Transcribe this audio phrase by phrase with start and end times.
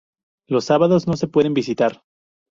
[0.47, 2.01] Los sábados no se pueden visitar.